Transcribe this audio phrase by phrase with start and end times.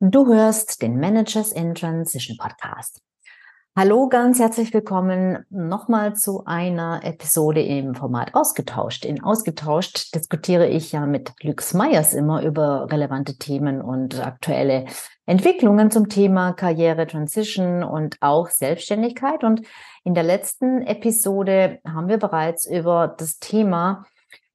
[0.00, 3.02] Du hörst den Managers in Transition Podcast.
[3.76, 9.04] Hallo, ganz herzlich willkommen nochmal zu einer Episode im Format Ausgetauscht.
[9.04, 14.84] In Ausgetauscht diskutiere ich ja mit Lux Meyers immer über relevante Themen und aktuelle
[15.26, 19.42] Entwicklungen zum Thema Karriere, Transition und auch Selbstständigkeit.
[19.42, 19.62] Und
[20.04, 24.06] in der letzten Episode haben wir bereits über das Thema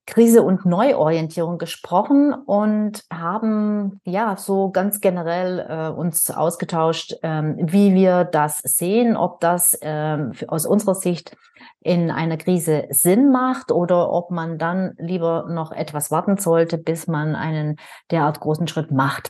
[0.05, 7.93] Krise und Neuorientierung gesprochen und haben ja so ganz generell äh, uns ausgetauscht, ähm, wie
[7.93, 11.37] wir das sehen, ob das ähm, aus unserer Sicht
[11.79, 17.07] in einer Krise Sinn macht oder ob man dann lieber noch etwas warten sollte, bis
[17.07, 17.77] man einen
[18.11, 19.29] derart großen Schritt macht.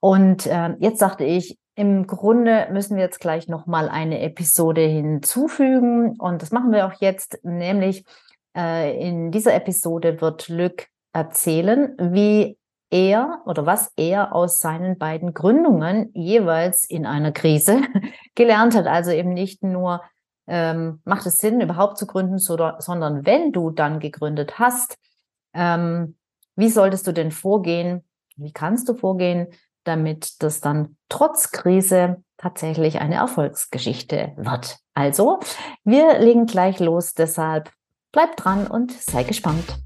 [0.00, 4.82] Und äh, jetzt sagte ich, im Grunde müssen wir jetzt gleich noch mal eine Episode
[4.82, 8.04] hinzufügen und das machen wir auch jetzt, nämlich
[8.54, 12.58] in dieser Episode wird Lück erzählen, wie
[12.92, 17.80] er oder was er aus seinen beiden Gründungen jeweils in einer Krise
[18.34, 18.86] gelernt hat.
[18.86, 20.02] Also eben nicht nur,
[20.46, 24.98] ähm, macht es Sinn, überhaupt zu gründen, sondern wenn du dann gegründet hast,
[25.54, 26.16] ähm,
[26.54, 28.04] wie solltest du denn vorgehen?
[28.36, 29.46] Wie kannst du vorgehen,
[29.84, 34.78] damit das dann trotz Krise tatsächlich eine Erfolgsgeschichte wird?
[34.92, 35.40] Also,
[35.84, 37.14] wir legen gleich los.
[37.14, 37.70] Deshalb
[38.12, 39.78] Bleib dran und sei gespannt.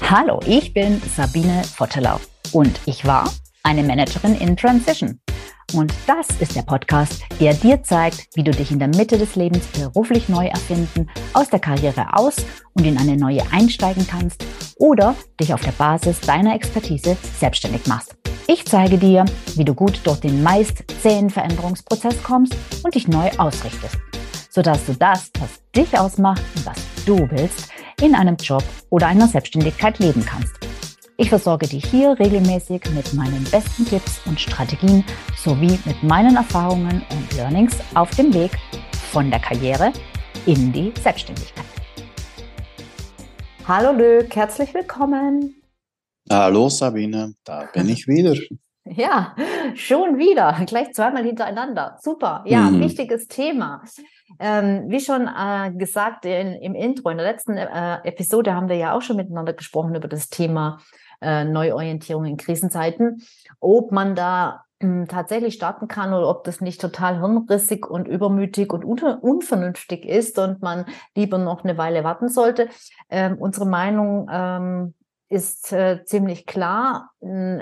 [0.00, 2.18] Hallo, ich bin Sabine Vottelau
[2.52, 3.30] und ich war
[3.62, 5.20] eine Managerin in Transition.
[5.74, 9.36] Und das ist der Podcast, der dir zeigt, wie du dich in der Mitte des
[9.36, 12.36] Lebens beruflich neu erfinden, aus der Karriere aus
[12.72, 14.42] und in eine neue einsteigen kannst
[14.78, 18.16] oder dich auf der Basis deiner Expertise selbstständig machst.
[18.46, 23.28] Ich zeige dir, wie du gut durch den meist zähen Veränderungsprozess kommst und dich neu
[23.36, 23.98] ausrichtest
[24.50, 27.70] sodass du das, was dich ausmacht und was du willst,
[28.02, 30.54] in einem Job oder einer Selbstständigkeit leben kannst.
[31.16, 35.04] Ich versorge dich hier regelmäßig mit meinen besten Tipps und Strategien
[35.36, 38.52] sowie mit meinen Erfahrungen und Learnings auf dem Weg
[39.12, 39.92] von der Karriere
[40.46, 41.64] in die Selbstständigkeit.
[43.68, 45.62] Hallo Lück, herzlich willkommen.
[46.28, 48.34] Hallo Sabine, da bin ich wieder.
[48.86, 49.36] Ja,
[49.74, 51.98] schon wieder, gleich zweimal hintereinander.
[52.02, 52.80] Super, ja, mhm.
[52.80, 53.82] wichtiges Thema.
[54.38, 58.76] Ähm, wie schon äh, gesagt in, im Intro, in der letzten äh, Episode haben wir
[58.76, 60.78] ja auch schon miteinander gesprochen über das Thema
[61.20, 63.22] äh, Neuorientierung in Krisenzeiten,
[63.58, 68.72] ob man da hm, tatsächlich starten kann oder ob das nicht total hirnrissig und übermütig
[68.72, 72.68] und un unvernünftig ist und man lieber noch eine Weile warten sollte.
[73.10, 74.94] Ähm, unsere Meinung ähm,
[75.30, 77.12] ist äh, ziemlich klar.
[77.20, 77.60] Äh,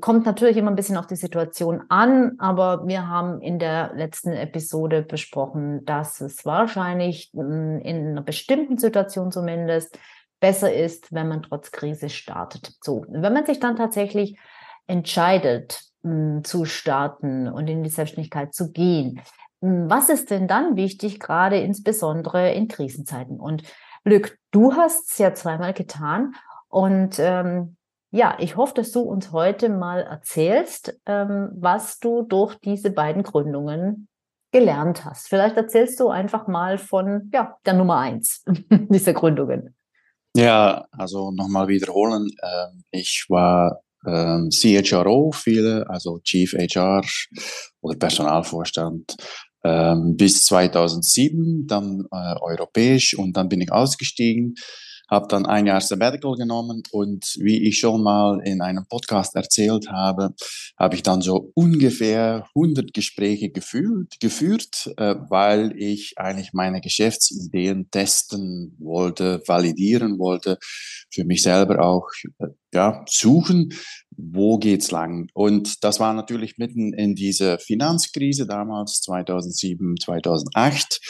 [0.00, 4.32] kommt natürlich immer ein bisschen auf die Situation an, aber wir haben in der letzten
[4.32, 9.98] Episode besprochen, dass es wahrscheinlich äh, in einer bestimmten Situation zumindest
[10.40, 12.72] besser ist, wenn man trotz Krise startet.
[12.82, 14.38] So, wenn man sich dann tatsächlich
[14.86, 19.20] entscheidet, mh, hm, zu starten und in die Selbstständigkeit zu gehen,
[19.60, 23.38] hm, was ist denn dann wichtig, gerade insbesondere in Krisenzeiten?
[23.38, 23.64] Und
[24.02, 26.34] Lück, du hast es ja zweimal getan
[26.72, 27.76] und ähm,
[28.12, 33.22] ja, ich hoffe, dass du uns heute mal erzählst, ähm, was du durch diese beiden
[33.22, 34.08] Gründungen
[34.52, 35.28] gelernt hast.
[35.28, 39.76] Vielleicht erzählst du einfach mal von ja, der Nummer eins dieser Gründungen.
[40.34, 42.30] Ja, also nochmal wiederholen.
[42.42, 47.02] Ähm, ich war ähm, CHRO, viele, also Chief HR
[47.82, 49.14] oder Personalvorstand
[49.62, 54.54] ähm, bis 2007, dann äh, europäisch und dann bin ich ausgestiegen
[55.12, 59.90] habe dann ein Jahr Sabbatical genommen und wie ich schon mal in einem Podcast erzählt
[59.90, 60.30] habe,
[60.78, 67.90] habe ich dann so ungefähr 100 Gespräche geführt, geführt äh, weil ich eigentlich meine Geschäftsideen
[67.90, 70.56] testen wollte, validieren wollte,
[71.10, 72.08] für mich selber auch
[72.38, 73.74] äh, ja, suchen,
[74.16, 75.28] wo geht's lang?
[75.34, 81.00] Und das war natürlich mitten in diese Finanzkrise damals 2007, 2008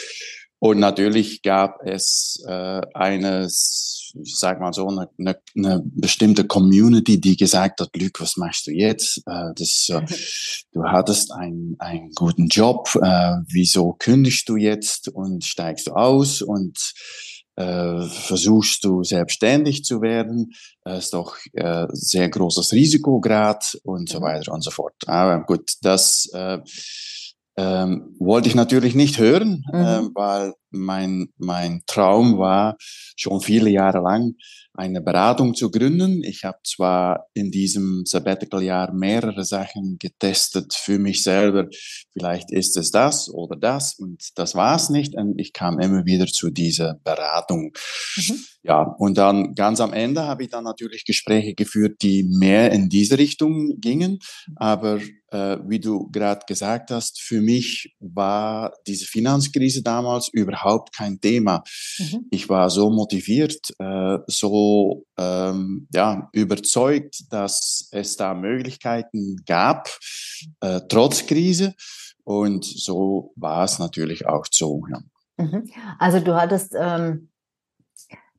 [0.63, 7.19] und natürlich gab es äh, eines, ich sag mal so, eine, eine, eine bestimmte Community,
[7.19, 9.17] die gesagt hat, Luc, was machst du jetzt?
[9.25, 10.05] Äh, das, äh,
[10.71, 16.41] du hattest einen, einen guten Job, äh, wieso kündigst du jetzt und steigst du aus
[16.41, 16.93] und
[17.57, 20.53] äh, versuchst du selbstständig zu werden,
[20.85, 24.23] äh, ist doch äh, sehr großes Risikograd und so mhm.
[24.23, 24.95] weiter und so fort.
[25.07, 26.59] Aber gut, das äh,
[27.57, 29.79] ähm, wollte ich natürlich nicht hören, mhm.
[29.79, 32.75] äh, weil mein, mein Traum war
[33.15, 34.35] schon viele Jahre lang,
[34.75, 36.23] eine Beratung zu gründen.
[36.23, 41.67] Ich habe zwar in diesem Sabbatical-Jahr mehrere Sachen getestet für mich selber.
[42.11, 45.15] Vielleicht ist es das oder das und das war es nicht.
[45.15, 47.71] Und ich kam immer wieder zu dieser Beratung.
[48.17, 48.39] Mhm.
[48.63, 52.89] Ja, und dann ganz am Ende habe ich dann natürlich Gespräche geführt, die mehr in
[52.89, 54.19] diese Richtung gingen.
[54.55, 60.62] Aber äh, wie du gerade gesagt hast, für mich war diese Finanzkrise damals überhaupt
[60.95, 61.63] kein Thema.
[61.99, 62.25] Mhm.
[62.31, 69.89] Ich war so motiviert, äh, so ähm, ja, überzeugt, dass es da Möglichkeiten gab,
[70.61, 71.73] äh, trotz Krise.
[72.23, 74.83] Und so war es natürlich auch so.
[74.89, 74.99] Ja.
[75.37, 75.69] Mhm.
[75.99, 77.29] Also du hattest, ähm,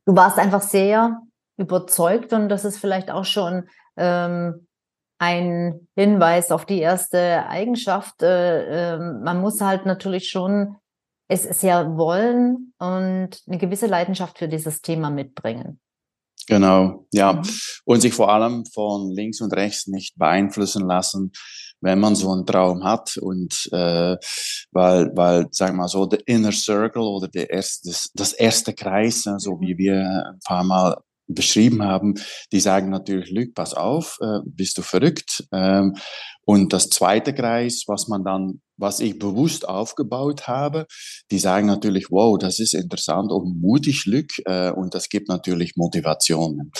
[0.07, 1.21] du warst einfach sehr
[1.57, 4.67] überzeugt und das ist vielleicht auch schon ähm,
[5.19, 8.23] ein Hinweis auf die erste Eigenschaft.
[8.23, 10.77] Äh, äh, man muss halt natürlich schon
[11.29, 15.81] es sehr wollen und eine gewisse Leidenschaft für dieses Thema mitbringen.
[16.47, 17.35] Genau, ja.
[17.35, 17.43] Mhm.
[17.85, 21.33] Und sich vor allem von links und rechts nicht beeinflussen lassen,
[21.81, 23.17] wenn man so einen Traum hat.
[23.17, 24.17] Und äh,
[24.73, 29.23] weil, weil, sag mal so, der Inner Circle oder der erste, das, das erste Kreis,
[29.23, 32.15] so also wie wir ein paar Mal beschrieben haben,
[32.53, 35.45] die sagen natürlich, Lüg, pass auf, äh, bist du verrückt.
[35.53, 35.95] Ähm,
[36.47, 40.87] und das zweite Kreis, was man dann, was ich bewusst aufgebaut habe,
[41.31, 45.73] die sagen natürlich, wow, das ist interessant und mutig, Lüg, äh, und das gibt natürlich
[45.77, 46.71] Motivation.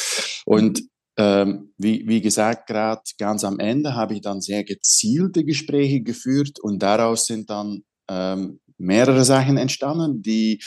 [0.45, 0.83] Und
[1.17, 6.59] ähm, wie, wie gesagt, gerade ganz am Ende habe ich dann sehr gezielte Gespräche geführt
[6.61, 10.61] und daraus sind dann ähm, mehrere Sachen entstanden, die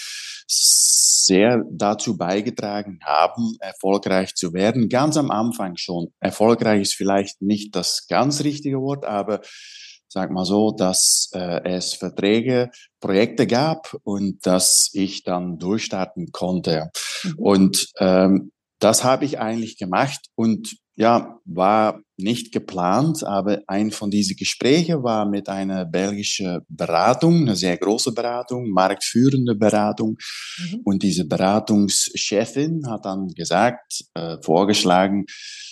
[0.47, 4.89] sehr dazu beigetragen haben, erfolgreich zu werden.
[4.89, 6.07] Ganz am Anfang schon.
[6.19, 9.41] Erfolgreich ist vielleicht nicht das ganz richtige Wort, aber
[10.07, 12.71] sag mal so, dass äh, es Verträge,
[13.01, 16.89] Projekte gab und dass ich dann durchstarten konnte.
[17.23, 17.33] Mhm.
[17.37, 24.09] Und ähm, das habe ich eigentlich gemacht und ja, war nicht geplant, aber ein von
[24.09, 30.17] diesen Gesprächen war mit einer belgischen Beratung, eine sehr große Beratung, marktführende Beratung.
[30.57, 30.81] Mhm.
[30.83, 35.27] Und diese Beratungschefin hat dann gesagt, äh, vorgeschlagen,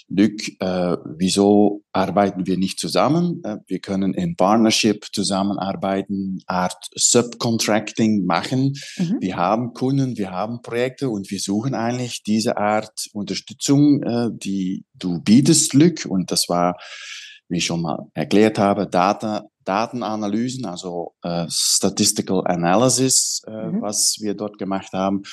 [0.07, 3.42] Luc, äh, wieso arbeiten wir nicht zusammen?
[3.44, 8.74] Äh, wir können in Partnership zusammenarbeiten, Art Subcontracting machen.
[8.98, 9.18] Mhm.
[9.19, 14.86] Wir haben Kunden, wir haben Projekte und wir suchen eigentlich diese Art Unterstützung, äh, die
[14.98, 16.06] du bietest, Luc.
[16.06, 16.78] Und das war,
[17.50, 23.82] wie ich schon mal erklärt habe, Data, Datenanalysen, also äh, Statistical Analysis, äh, mhm.
[23.82, 25.24] was wir dort gemacht haben.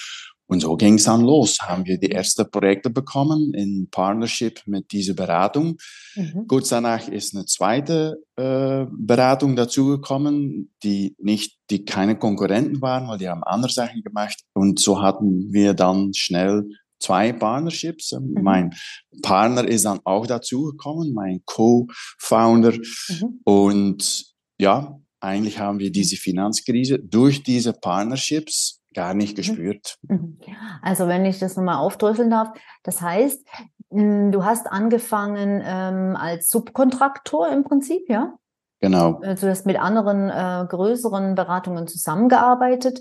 [0.52, 1.58] Und so ging es dann los.
[1.62, 5.78] Haben wir die ersten Projekte bekommen in Partnership mit dieser Beratung.
[6.14, 6.46] Mhm.
[6.46, 13.16] Kurz danach ist eine zweite äh, Beratung dazugekommen, die nicht, die keine Konkurrenten waren, weil
[13.16, 14.42] die haben andere Sachen gemacht.
[14.52, 16.68] Und so hatten wir dann schnell
[17.02, 18.12] zwei Partnerships.
[18.12, 18.42] Ähm, mhm.
[18.42, 18.74] Mein
[19.22, 22.72] Partner ist dann auch dazugekommen, mein Co-Founder.
[22.72, 23.40] Mhm.
[23.44, 24.24] Und
[24.58, 29.36] ja, eigentlich haben wir diese Finanzkrise durch diese Partnerships gar nicht mhm.
[29.36, 29.96] gespürt.
[30.02, 30.38] Mhm.
[30.82, 32.48] Also wenn ich das nochmal aufdröseln darf,
[32.82, 33.46] das heißt,
[33.90, 38.34] hm, du hast angefangen ähm, als Subkontraktor im Prinzip, ja?
[38.80, 39.20] Genau.
[39.22, 43.00] Also du hast mit anderen äh, größeren Beratungen zusammengearbeitet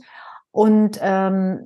[0.53, 1.65] und ähm,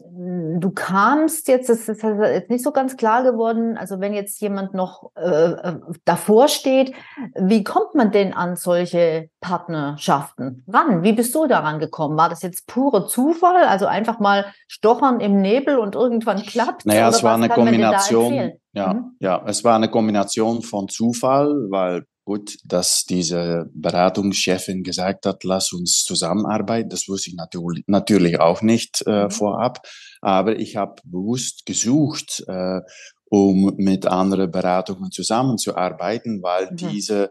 [0.59, 4.75] du kamst jetzt, das ist jetzt nicht so ganz klar geworden, also wenn jetzt jemand
[4.75, 6.93] noch äh, äh, davor steht,
[7.35, 11.01] wie kommt man denn an solche Partnerschaften ran?
[11.01, 12.15] Wie bist du daran gekommen?
[12.15, 16.85] War das jetzt pure Zufall, also einfach mal stochern im Nebel und irgendwann klappt?
[16.85, 18.51] Naja, es war eine Kombination.
[18.73, 19.15] Ja, mhm.
[19.19, 25.71] ja, es war eine Kombination von Zufall, weil gut, dass diese Beratungschefin gesagt hat, lass
[25.71, 26.89] uns zusammenarbeiten.
[26.89, 29.31] Das wusste ich natürlich, natürlich auch nicht äh, mhm.
[29.31, 29.87] vorab,
[30.21, 32.81] aber ich habe bewusst gesucht, äh,
[33.29, 36.75] um mit anderen Beratungen zusammenzuarbeiten, weil mhm.
[36.75, 37.29] diese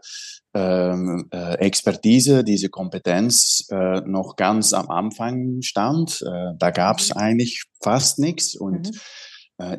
[0.53, 6.21] ähm, äh, Expertise, diese Kompetenz äh, noch ganz am Anfang stand.
[6.21, 7.21] Äh, da gab es mhm.
[7.21, 8.99] eigentlich fast nichts und mhm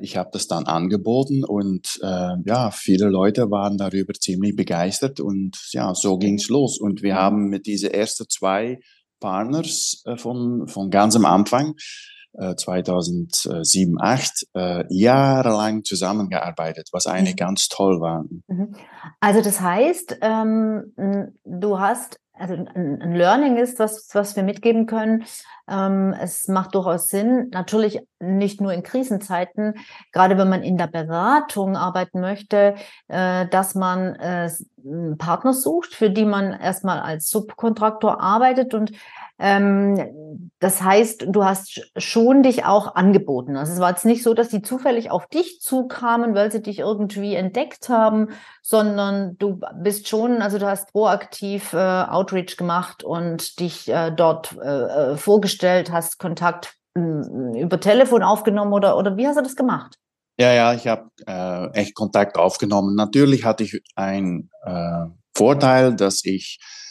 [0.01, 5.59] ich habe das dann angeboten und äh, ja, viele Leute waren darüber ziemlich begeistert und
[5.73, 6.79] ja, so ging's los.
[6.81, 8.79] Und wir haben mit diese ersten zwei
[9.21, 11.75] Partners äh, von, von ganz am Anfang,
[12.35, 17.45] äh, 2007, 2008, äh, jahrelang zusammengearbeitet, was eigentlich mhm.
[17.45, 18.25] ganz toll war.
[18.47, 18.75] Mhm.
[19.21, 20.93] Also das heißt, ähm,
[21.45, 25.25] du hast, also ein Learning ist, was, was wir mitgeben können,
[25.69, 29.75] Ähm, es macht durchaus Sinn, natürlich nicht nur in Krisenzeiten,
[30.13, 32.75] gerade wenn man in der Beratung arbeiten möchte,
[33.09, 34.51] äh, dass man äh,
[35.19, 38.93] Partner sucht, für die man erstmal als Subkontraktor arbeitet und
[39.39, 43.57] ähm, das heißt, du hast schon dich auch angeboten.
[43.57, 46.79] Also es war jetzt nicht so, dass die zufällig auf dich zukamen, weil sie dich
[46.79, 48.29] irgendwie entdeckt haben,
[48.63, 54.57] sondern du bist schon, also du hast proaktiv äh, Outreach gemacht und dich äh, dort
[54.63, 59.99] äh, äh vorgestellt, hast Kontakt über Telefon aufgenommen oder, oder wie hast du das gemacht?
[60.39, 62.95] Ja, ja, ich habe äh, echt Kontakt aufgenommen.
[62.95, 64.51] Natürlich hatte ich einen
[65.35, 66.86] Vorteil, dass ich äh,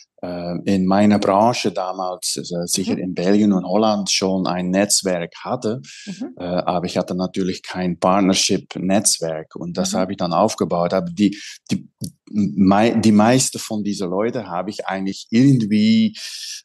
[0.66, 3.00] in meiner Branche damals, also sicher mhm.
[3.00, 5.82] in Belgien und Holland, schon ein Netzwerk hatte.
[6.06, 6.36] Mhm.
[6.38, 9.98] Äh, aber ich hatte natürlich kein Partnership-Netzwerk und das mhm.
[9.98, 10.94] habe ich dann aufgebaut.
[10.94, 11.38] Aber die,
[11.72, 11.90] die,
[12.32, 16.16] mei die meiste von diesen Leuten habe ich eigentlich irgendwie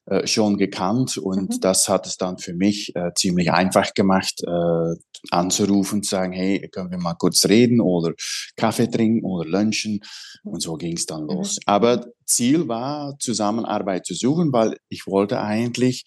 [0.07, 1.61] äh, schon gekannt und mhm.
[1.61, 4.95] das hat es dann für mich äh, ziemlich einfach gemacht, äh,
[5.31, 8.13] anzurufen, zu sagen, hey, können wir mal kurz reden oder
[8.57, 10.01] Kaffee trinken oder lunchen
[10.43, 11.29] und so ging es dann mhm.
[11.29, 11.59] los.
[11.67, 16.05] Aber Ziel war, Zusammenarbeit zu suchen, weil ich wollte eigentlich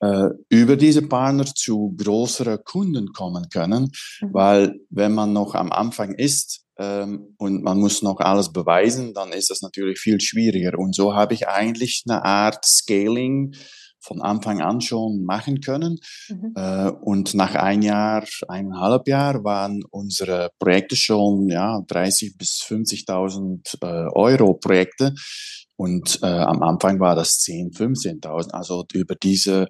[0.00, 4.28] äh, über diese Partner zu größeren Kunden kommen können, mhm.
[4.32, 9.32] weil wenn man noch am Anfang ist ähm, und man muss noch alles beweisen, dann
[9.32, 10.78] ist das natürlich viel schwieriger.
[10.78, 13.54] Und so habe ich eigentlich eine Art Scaling
[14.00, 15.98] von Anfang an schon machen können.
[16.28, 16.52] Mhm.
[16.56, 23.82] Äh, und nach ein Jahr, eineinhalb Jahr waren unsere Projekte schon ja 30 bis 50.000
[23.82, 25.14] äh, Euro Projekte.
[25.76, 28.50] Und äh, am Anfang war das 10, 15.000.
[28.50, 29.68] Also über diese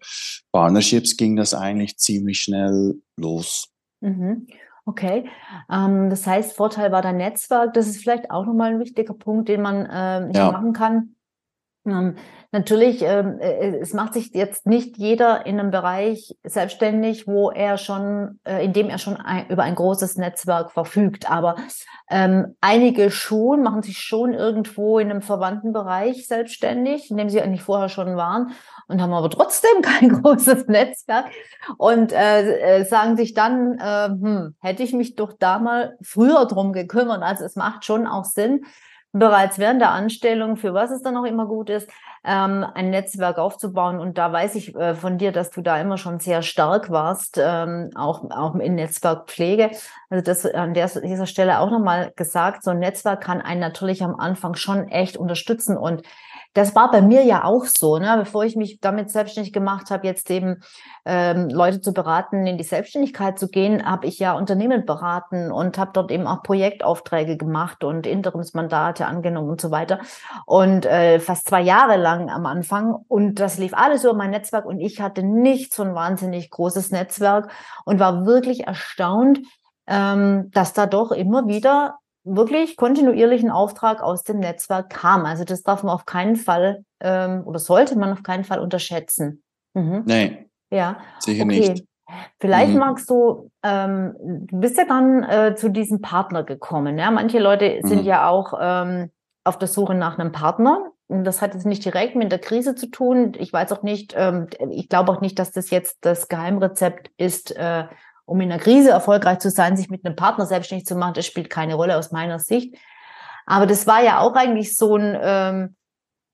[0.50, 3.68] Partnerships ging das eigentlich ziemlich schnell los.
[4.00, 4.48] Mhm.
[4.86, 5.28] Okay,
[5.70, 7.74] ähm, das heißt, Vorteil war dein Netzwerk.
[7.74, 10.50] Das ist vielleicht auch nochmal ein wichtiger Punkt, den man äh, ja.
[10.50, 11.14] machen kann.
[11.86, 12.16] Ähm,
[12.52, 17.78] natürlich, ähm, äh, es macht sich jetzt nicht jeder in einem Bereich selbstständig, wo er
[17.78, 21.30] schon, äh, in dem er schon ein, über ein großes Netzwerk verfügt.
[21.30, 21.56] Aber
[22.10, 27.40] ähm, einige schon machen sich schon irgendwo in einem verwandten Bereich selbstständig, in dem sie
[27.40, 28.52] eigentlich vorher schon waren
[28.88, 31.26] und haben aber trotzdem kein großes Netzwerk
[31.78, 36.44] und äh, äh, sagen sich dann, äh, hm, hätte ich mich doch da mal früher
[36.44, 37.22] drum gekümmert.
[37.22, 38.66] Also es macht schon auch Sinn,
[39.12, 41.90] bereits während der Anstellung, für was es dann auch immer gut ist,
[42.24, 43.98] ähm, ein Netzwerk aufzubauen.
[43.98, 47.40] Und da weiß ich äh, von dir, dass du da immer schon sehr stark warst,
[47.42, 49.70] ähm, auch, auch in Netzwerkpflege.
[50.10, 54.02] Also das an der, dieser Stelle auch nochmal gesagt, so ein Netzwerk kann einen natürlich
[54.02, 56.02] am Anfang schon echt unterstützen und
[56.52, 58.16] das war bei mir ja auch so, ne?
[58.18, 60.62] bevor ich mich damit selbstständig gemacht habe, jetzt eben
[61.04, 65.78] ähm, Leute zu beraten, in die Selbstständigkeit zu gehen, habe ich ja Unternehmen beraten und
[65.78, 70.00] habe dort eben auch Projektaufträge gemacht und Interimsmandate angenommen und so weiter.
[70.44, 72.96] Und äh, fast zwei Jahre lang am Anfang.
[73.06, 76.90] Und das lief alles über mein Netzwerk und ich hatte nicht so ein wahnsinnig großes
[76.90, 77.52] Netzwerk
[77.84, 79.38] und war wirklich erstaunt,
[79.86, 85.24] ähm, dass da doch immer wieder wirklich kontinuierlichen Auftrag aus dem Netzwerk kam.
[85.24, 89.42] Also das darf man auf keinen Fall ähm, oder sollte man auf keinen Fall unterschätzen.
[89.74, 90.02] Mhm.
[90.06, 90.46] Nee.
[90.70, 90.98] Ja.
[91.18, 91.60] Sicher okay.
[91.60, 91.84] nicht.
[92.40, 92.78] Vielleicht mhm.
[92.78, 96.98] magst du, ähm, du bist ja dann äh, zu diesem Partner gekommen.
[96.98, 97.10] Ja?
[97.10, 98.06] Manche Leute sind mhm.
[98.06, 99.10] ja auch ähm,
[99.44, 100.90] auf der Suche nach einem Partner.
[101.06, 103.32] Und das hat jetzt nicht direkt mit der Krise zu tun.
[103.38, 107.56] Ich weiß auch nicht, ähm, ich glaube auch nicht, dass das jetzt das Geheimrezept ist,
[107.56, 107.84] äh,
[108.24, 111.26] um in einer Krise erfolgreich zu sein, sich mit einem Partner selbstständig zu machen, das
[111.26, 112.76] spielt keine Rolle aus meiner Sicht.
[113.46, 115.76] Aber das war ja auch eigentlich so ein, ähm,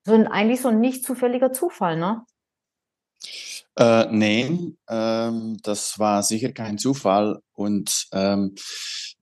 [0.05, 2.25] so ein eigentlich so ein nicht zufälliger Zufall, ne?
[3.79, 7.41] Äh, nee, ähm, das war sicher kein Zufall.
[7.53, 8.55] Und ähm,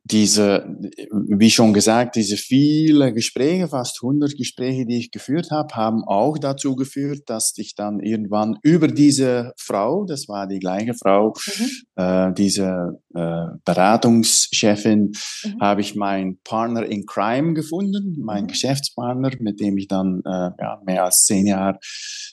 [0.07, 0.67] diese,
[1.11, 6.37] wie schon gesagt, diese viele Gespräche, fast 100 Gespräche, die ich geführt habe, haben auch
[6.37, 11.71] dazu geführt, dass ich dann irgendwann über diese Frau, das war die gleiche Frau, mhm.
[11.97, 15.13] äh, diese äh, Beratungschefin,
[15.45, 15.61] mhm.
[15.61, 18.49] habe ich meinen Partner in Crime gefunden, meinen mhm.
[18.49, 21.79] Geschäftspartner, mit dem ich dann äh, ja, mehr als zehn Jahre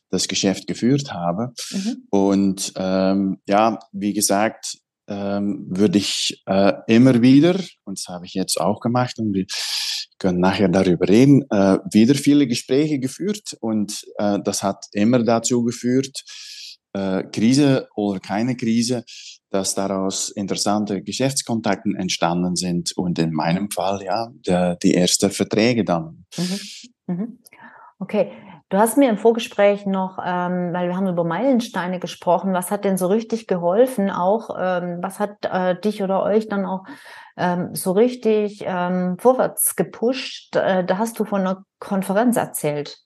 [0.10, 1.54] das Geschäft geführt habe.
[1.72, 1.96] Mhm.
[2.10, 4.78] Und ähm, ja, wie gesagt,
[5.12, 9.46] ähm, würde ich äh, immer wieder, und das habe ich jetzt auch gemacht, und wir
[10.18, 15.64] können nachher darüber reden, äh, wieder viele Gespräche geführt und äh, das hat immer dazu
[15.64, 16.24] geführt,
[16.94, 19.04] äh, Krise oder keine Krise,
[19.50, 25.84] dass daraus interessante Geschäftskontakte entstanden sind und in meinem Fall ja der, die ersten Verträge
[25.84, 26.26] dann.
[26.38, 26.60] Mhm.
[27.08, 27.40] Mhm.
[28.00, 28.32] Okay,
[28.72, 32.86] Du hast mir im Vorgespräch noch, ähm, weil wir haben über Meilensteine gesprochen, was hat
[32.86, 34.50] denn so richtig geholfen auch?
[34.58, 36.86] Ähm, was hat äh, dich oder euch dann auch
[37.36, 40.56] ähm, so richtig ähm, vorwärts gepusht?
[40.56, 42.98] Äh, da hast du von einer Konferenz erzählt.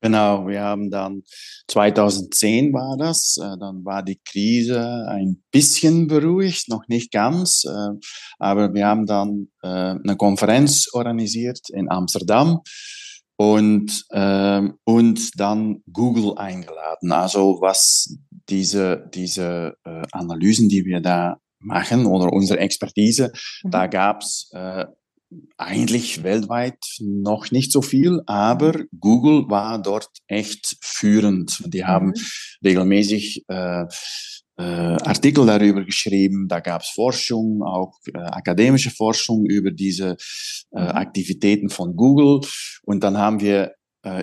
[0.00, 1.22] Genau, wir haben dann
[1.68, 7.98] 2010 war das, äh, dann war die Krise ein bisschen beruhigt, noch nicht ganz, äh,
[8.40, 12.62] aber wir haben dann äh, eine Konferenz organisiert in Amsterdam
[13.38, 17.12] und, ähm, und dann Google eingeladen.
[17.12, 18.18] Also was
[18.48, 19.76] diese, diese
[20.10, 23.70] Analysen, die wir da machen oder unsere Expertise, mhm.
[23.70, 24.86] da gab's äh,
[25.56, 31.62] eigentlich weltweit noch nicht so viel, aber Google war dort echt führend.
[31.66, 32.14] Die haben mhm.
[32.64, 33.86] regelmäßig äh, äh,
[34.62, 40.16] Artikel darüber geschrieben, da gab es Forschung, auch äh, akademische Forschung über diese
[40.72, 40.88] äh, mhm.
[40.88, 42.40] Aktivitäten von Google.
[42.82, 43.70] Und dann haben wir äh,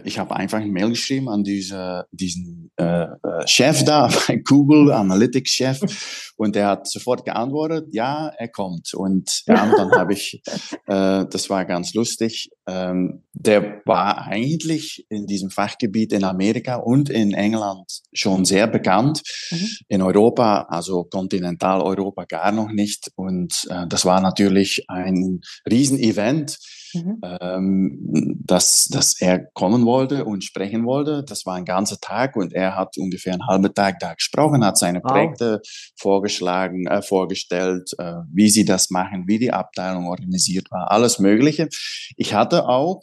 [0.04, 4.10] ich habe einfach eine Mail geschrieben an diese, diesen äh, äh Chef da
[4.46, 8.94] Google, Analytics-Chef, und der hat sofort geantwortet, ja, er kommt.
[8.94, 10.42] Und ja, und dann habe ich,
[10.88, 17.10] äh, das war ganz lustig, ähm, der war eigentlich in diesem Fachgebiet in Amerika und
[17.10, 19.22] in England schon sehr bekannt.
[19.52, 19.68] Mhm.
[19.88, 23.12] In Europa, also Kontinentaleuropa gar noch nicht.
[23.16, 26.58] Und äh, das war natürlich ein Riesenevent
[26.96, 27.22] mhm.
[27.40, 31.24] ähm, dass, dass er kommen wollte und sprechen wollte.
[31.24, 34.78] Das war ein ganzer Tag und er hat ungefähr einen halben Tag da gesprochen, hat
[34.78, 35.12] seine wow.
[35.12, 35.62] Projekte
[35.98, 41.70] vorgeschlagen, äh, vorgestellt, äh, wie sie das machen, wie die Abteilung organisiert war, alles Mögliche.
[42.18, 43.02] Ich hatte auch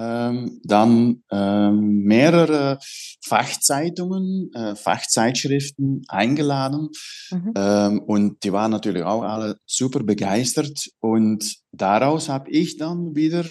[0.00, 2.78] ähm, dann ähm, mehrere
[3.22, 6.88] Fachzeitungen, äh, Fachzeitschriften eingeladen
[7.30, 7.52] mhm.
[7.54, 13.44] ähm, und die waren natürlich auch alle super begeistert und daraus habe ich dann wieder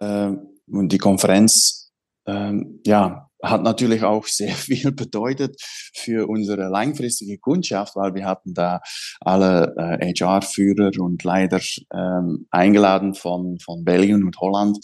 [0.00, 0.32] äh,
[0.66, 1.92] und die Konferenz
[2.26, 5.60] ähm, ja hat natürlich auch sehr viel bedeutet
[5.94, 8.80] für unsere langfristige Kundschaft, weil wir hatten da
[9.20, 11.60] alle äh, HR-Führer und Leiter
[11.92, 14.78] ähm, eingeladen von, von Belgien und Holland.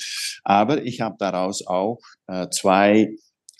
[0.44, 3.14] Aber ich habe daraus auch äh, zwei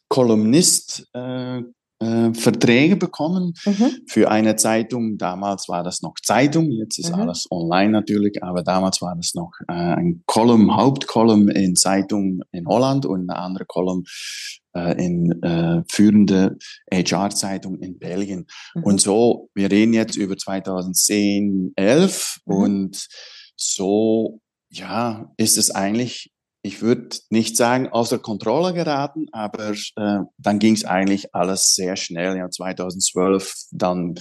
[0.08, 1.62] Kolumnist äh,
[2.00, 3.90] äh, Verträge bekommen mhm.
[4.06, 5.18] für eine Zeitung.
[5.18, 7.20] Damals war das noch Zeitung, jetzt ist mhm.
[7.20, 12.66] alles online natürlich, aber damals war das noch äh, ein Column, Hauptkolumn in Zeitung in
[12.66, 16.56] Holland und eine andere Kolumn äh, in äh, führende
[16.92, 18.46] HR-Zeitung in Belgien.
[18.74, 18.82] Mhm.
[18.84, 22.54] Und so, wir reden jetzt über 2010, 11 mhm.
[22.54, 23.08] und
[23.56, 30.58] so, ja, ist es eigentlich ich würde nicht sagen außer Kontrolle geraten, aber äh, dann
[30.58, 32.36] ging es eigentlich alles sehr schnell.
[32.36, 34.14] Ja, 2012 dann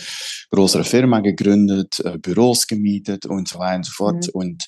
[0.52, 4.26] größere Firma gegründet, äh, Büros gemietet und so weiter und so fort.
[4.28, 4.32] Mhm.
[4.34, 4.66] Und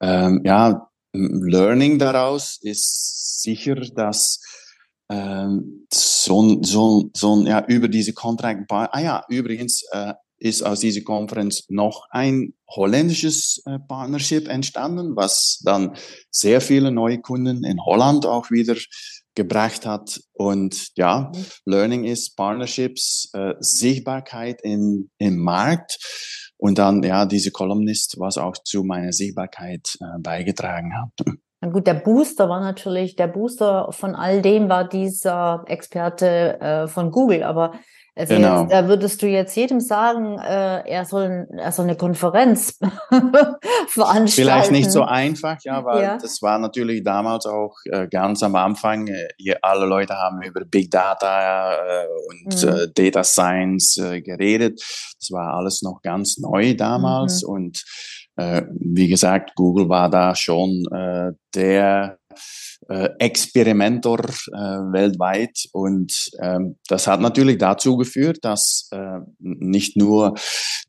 [0.00, 4.40] ähm, ja, Learning daraus ist sicher, dass
[5.10, 11.00] ähm, so, so, so ja, über diese Contract, ah ja, übrigens, äh, ist aus dieser
[11.00, 15.96] Konferenz noch ein holländisches äh, Partnership entstanden, was dann
[16.30, 18.76] sehr viele neue Kunden in Holland auch wieder
[19.34, 20.20] gebracht hat.
[20.32, 21.44] Und ja, mhm.
[21.64, 25.98] Learning ist Partnerships, äh, Sichtbarkeit in, im Markt
[26.56, 31.26] und dann ja diese Columnist, was auch zu meiner Sichtbarkeit äh, beigetragen hat.
[31.60, 36.88] Na gut, der Booster war natürlich, der Booster von all dem war dieser Experte äh,
[36.88, 37.72] von Google, aber
[38.18, 38.62] also genau.
[38.62, 42.76] jetzt, da würdest du jetzt jedem sagen, äh, er, soll, er soll eine Konferenz
[43.86, 44.28] veranstalten.
[44.28, 46.18] Vielleicht nicht so einfach, ja, weil ja.
[46.18, 49.06] das war natürlich damals auch äh, ganz am Anfang.
[49.06, 52.68] Äh, alle Leute haben über Big Data äh, und mhm.
[52.68, 54.82] Äh, Data Science äh, geredet.
[55.20, 57.50] Das war alles noch ganz neu damals mhm.
[57.50, 57.84] und
[58.38, 60.84] wie gesagt, Google war da schon
[61.54, 62.18] der
[62.88, 64.56] äh, Experimentor äh,
[64.92, 65.64] weltweit.
[65.72, 70.34] Und ähm, das hat natürlich dazu geführt, dass äh, nicht nur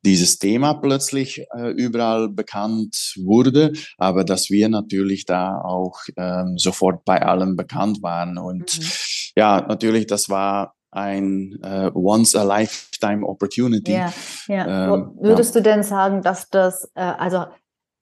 [0.05, 7.03] dieses Thema plötzlich äh, überall bekannt wurde, aber dass wir natürlich da auch ähm, sofort
[7.05, 8.37] bei allem bekannt waren.
[8.37, 8.85] Und mhm.
[9.35, 13.93] ja, natürlich, das war ein äh, once a lifetime opportunity.
[13.93, 14.13] Ja,
[14.47, 14.93] ja.
[14.93, 15.61] Ähm, Würdest ja.
[15.61, 17.45] du denn sagen, dass das, äh, also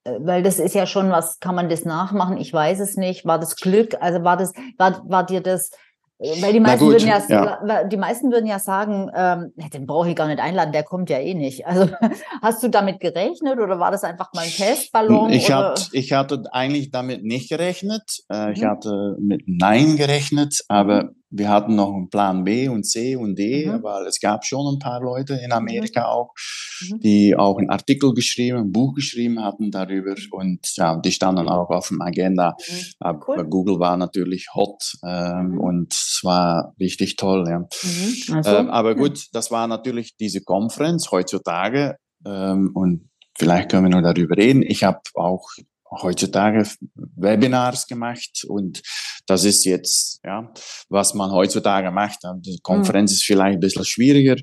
[0.08, 2.38] äh, weil das ist ja schon was, kann man das nachmachen?
[2.38, 3.26] Ich weiß es nicht.
[3.26, 3.96] War das Glück?
[4.00, 5.72] Also war das, war, war dir das,
[6.20, 9.86] äh, weil die meisten gut, würden ja, ja, die meisten würden ja sagen, ähm, den
[9.86, 11.68] brauche ich gar nicht einladen, der kommt ja eh nicht.
[11.68, 11.90] Also
[12.42, 15.30] hast du damit gerechnet oder war das einfach mal ein Testballon?
[15.32, 18.24] Ich, hat, ich hatte eigentlich damit nicht gerechnet.
[18.30, 18.54] Äh, mhm.
[18.54, 23.36] Ich hatte mit Nein gerechnet, aber wir hatten noch einen Plan B und C und
[23.36, 23.84] D, mhm.
[23.84, 26.06] weil es gab schon ein paar Leute in Amerika mhm.
[26.06, 26.34] auch,
[26.82, 27.00] mhm.
[27.02, 31.70] die auch einen Artikel geschrieben, ein Buch geschrieben hatten darüber und ja, die standen auch
[31.70, 32.56] auf dem Agenda.
[32.58, 32.76] Mhm.
[33.00, 33.50] Aber cool.
[33.50, 35.60] Google war natürlich hot ähm, mhm.
[35.60, 37.46] und es war richtig toll.
[37.48, 37.60] Ja.
[37.60, 38.36] Mhm.
[38.36, 44.02] Also, ähm, aber gut, das war natürlich diese Konferenz heutzutage ähm, und vielleicht können wir
[44.02, 44.62] noch darüber reden.
[44.62, 45.50] Ich habe auch
[45.92, 46.68] heutzutage
[47.16, 48.82] Webinars gemacht und
[49.26, 50.52] das ist jetzt, ja,
[50.90, 52.20] was man heutzutage macht.
[52.40, 53.16] Die Konferenz mhm.
[53.16, 54.38] ist vielleicht ein bisschen schwieriger.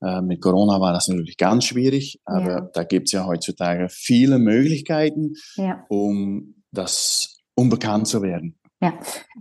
[0.00, 2.60] Äh, mit Corona war das natürlich ganz schwierig, aber ja.
[2.72, 5.84] da gibt's ja heutzutage viele Möglichkeiten, ja.
[5.88, 8.57] um das unbekannt zu werden.
[8.80, 8.92] Ja,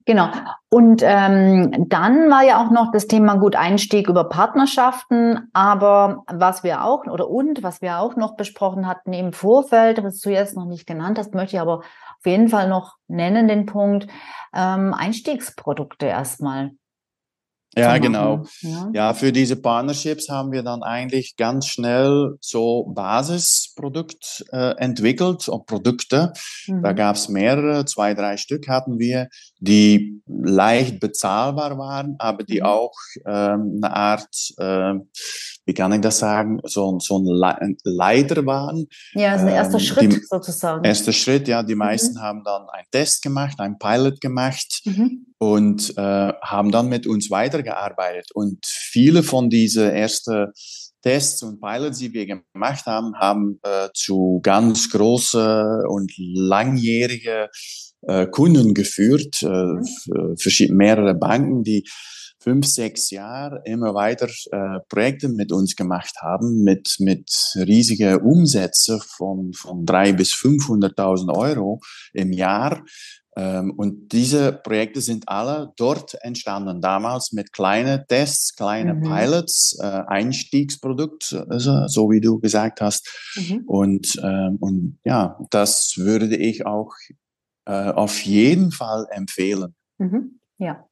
[0.05, 0.29] genau.
[0.69, 6.63] Und ähm, dann war ja auch noch das Thema gut Einstieg über Partnerschaften, aber was
[6.63, 10.55] wir auch oder und was wir auch noch besprochen hatten im Vorfeld, was du jetzt
[10.55, 14.07] noch nicht genannt hast, möchte ich aber auf jeden Fall noch nennen den Punkt
[14.55, 16.71] ähm, Einstiegsprodukte erstmal.
[17.77, 18.45] Ja, genau.
[18.61, 18.89] Ja.
[18.93, 19.13] ja.
[19.13, 26.33] für diese Partnerships haben wir dann eigentlich ganz schnell so Basisprodukt äh, entwickelt, und Produkte.
[26.67, 26.83] Mhm.
[26.83, 32.59] Da gab es mehrere, zwei, drei Stück hatten wir, die leicht bezahlbar waren, aber die
[32.59, 32.65] mhm.
[32.65, 34.93] auch ähm, eine Art äh,
[35.67, 38.87] wie kann ich das sagen, so, so ein Leiter waren.
[39.13, 40.83] Ja, also ein erster ähm, Schritt die, sozusagen.
[40.85, 41.61] Erster Schritt, ja.
[41.61, 41.79] Die mhm.
[41.79, 42.21] meisten mhm.
[42.21, 45.25] haben dann einen Test gemacht, einen Pilot gemacht mhm.
[45.37, 48.29] und äh, haben dann mit uns weitergearbeitet.
[48.33, 50.53] Und viele von diesen ersten
[51.03, 57.49] Tests und Pilots, die wir gemacht haben, haben äh, zu ganz große und langjährige
[58.03, 60.77] äh, Kunden geführt, äh, mhm.
[60.77, 61.83] mehrere Banken, die
[62.39, 69.01] fünf, sechs Jahre immer weiter äh, Projekte mit uns gemacht haben, mit, mit riesigen Umsätzen
[69.01, 71.79] von, von drei bis 500.000 Euro
[72.13, 72.83] im Jahr.
[73.35, 79.03] Ähm, und diese Projekte sind alle dort entstanden, damals mit kleinen Tests, kleinen mhm.
[79.03, 83.07] Pilots, äh, Einstiegsprodukt, also, so wie du gesagt hast.
[83.35, 83.63] Mhm.
[83.67, 86.93] Und, ähm, und ja, das würde ich auch
[87.65, 89.75] äh, auf jeden Fall empfehlen.
[89.99, 90.39] Mhm.
[90.57, 90.87] Ja,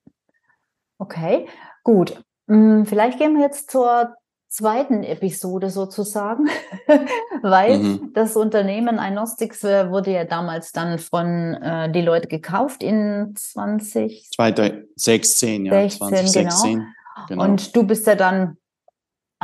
[0.98, 1.48] Okay,
[1.84, 2.24] gut.
[2.48, 4.16] Hm, vielleicht gehen wir jetzt zur
[4.48, 6.48] zweiten Episode sozusagen,
[7.42, 8.12] weil mhm.
[8.14, 14.32] das Unternehmen Inostics äh, wurde ja damals dann von äh, die Leute gekauft in 20
[14.34, 16.74] 2016, ja, 16, 2016.
[16.74, 16.86] Genau.
[17.28, 17.44] genau.
[17.44, 18.58] Und du bist ja dann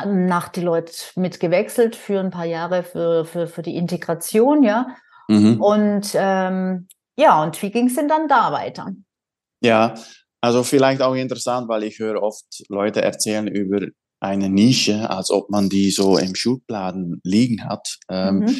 [0.05, 4.95] nach Deloitte mitgewechselt für ein paar Jahre für, für, für die Integration, ja.
[5.27, 5.61] Mhm.
[5.61, 6.87] Und ähm,
[7.17, 8.91] ja, und wie ging es denn dann da weiter?
[9.61, 9.93] Ja,
[10.41, 13.87] also vielleicht auch interessant, weil ich höre oft Leute erzählen über
[14.19, 17.97] eine Nische, als ob man die so im Schubladen liegen hat.
[18.09, 18.55] Ähm, mhm.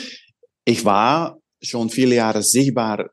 [0.66, 3.10] Ich war schon viele Jahre sichtbar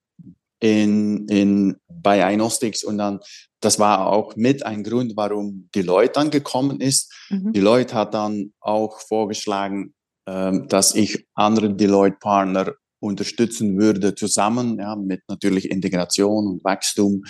[0.60, 3.20] in, in, bei Agnostics und dann,
[3.60, 7.12] das war auch mit ein Grund, warum die Leute dann gekommen ist.
[7.30, 7.52] Mhm.
[7.52, 9.94] Die Leute hat dann auch vorgeschlagen,
[10.26, 17.22] ähm, dass ich andere Deloitte-Partner unterstützen würde, zusammen, ja, mit natürlich Integration und Wachstum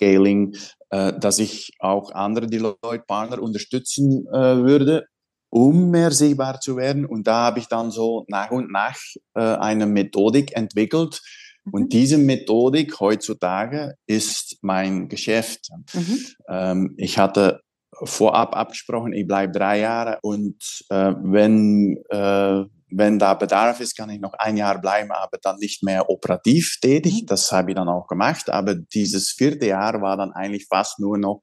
[0.00, 0.54] Scaling,
[0.90, 5.06] äh, dass ich auch andere Deloitte-Partner unterstützen äh, würde,
[5.50, 7.04] um mehr sichtbar zu werden.
[7.04, 8.96] Und da habe ich dann so nach und nach
[9.34, 11.20] äh, eine Methodik entwickelt.
[11.64, 11.74] Mhm.
[11.74, 15.68] Und diese Methodik heutzutage ist mein Geschäft.
[15.92, 16.18] Mhm.
[16.48, 17.60] Ähm, ich hatte
[18.04, 20.56] vorab abgesprochen, ich bleibe drei Jahre und
[20.88, 25.56] äh, wenn äh, wenn da Bedarf ist, kann ich noch ein Jahr bleiben, aber dann
[25.58, 27.22] nicht mehr operativ tätig.
[27.22, 27.26] Mhm.
[27.26, 28.50] Das habe ich dann auch gemacht.
[28.50, 31.42] Aber dieses vierte Jahr war dann eigentlich fast nur noch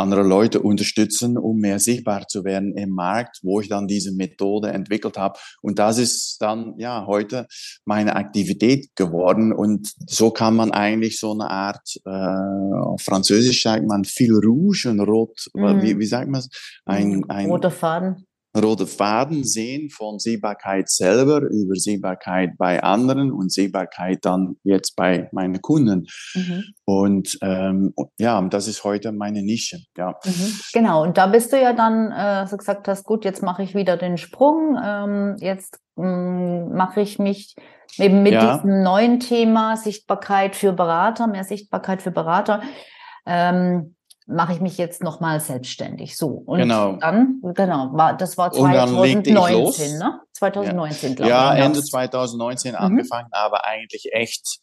[0.00, 4.70] andere Leute unterstützen, um mehr sichtbar zu werden im Markt, wo ich dann diese Methode
[4.70, 5.38] entwickelt habe.
[5.60, 7.46] Und das ist dann ja heute
[7.84, 9.52] meine Aktivität geworden.
[9.52, 14.88] Und so kann man eigentlich so eine Art, äh, auf Französisch sagt man viel Rouge
[14.88, 15.82] und Rot, mhm.
[15.82, 16.48] wie, wie sagt man es?
[16.84, 23.52] Ein, ein roter Faden rote Faden sehen von Sehbarkeit selber über Sehbarkeit bei anderen und
[23.52, 26.06] Sehbarkeit dann jetzt bei meinen Kunden.
[26.34, 26.64] Mhm.
[26.84, 29.78] Und ähm, ja, das ist heute meine Nische.
[29.96, 30.18] Ja.
[30.24, 30.60] Mhm.
[30.72, 33.74] Genau, und da bist du ja dann äh, so gesagt hast, gut, jetzt mache ich
[33.74, 37.54] wieder den Sprung, ähm, jetzt ähm, mache ich mich
[37.98, 38.56] eben mit ja.
[38.56, 42.62] diesem neuen Thema Sichtbarkeit für Berater, mehr Sichtbarkeit für Berater.
[43.26, 43.94] Ähm,
[44.30, 46.16] mache ich mich jetzt nochmal selbstständig.
[46.16, 46.28] So.
[46.28, 46.96] Und genau.
[46.96, 49.34] dann, genau, war, das war 2019,
[49.98, 50.20] ne?
[50.32, 51.14] 2019, ja.
[51.16, 51.36] glaube ich.
[51.36, 52.78] Ja, Ende 2019 mhm.
[52.78, 54.60] angefangen, aber eigentlich echt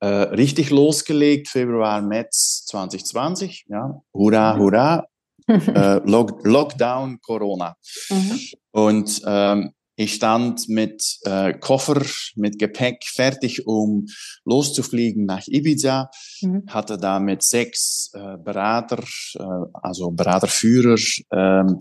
[0.00, 3.66] äh, richtig losgelegt, Februar, März 2020.
[3.68, 4.60] Ja, hurra, mhm.
[4.60, 5.06] hurra.
[5.48, 7.74] äh, Lock Lockdown, Corona.
[8.10, 8.40] Mhm.
[8.70, 12.00] Und ähm, ich stand mit äh, Koffer,
[12.36, 14.06] mit Gepäck fertig, um
[14.44, 16.08] loszufliegen nach Ibiza.
[16.40, 16.62] Mhm.
[16.68, 19.02] Hatte da mit sechs äh, Berater,
[19.34, 20.96] äh, also Beraterführer,
[21.32, 21.80] ähm,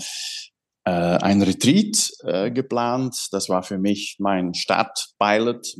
[0.84, 3.15] äh, ein Retreat äh, geplant.
[3.32, 5.75] Das war für mich mein Stadtpilot.